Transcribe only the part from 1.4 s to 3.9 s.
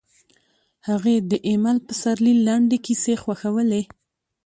ایمل پسرلي لنډې کیسې خوښولې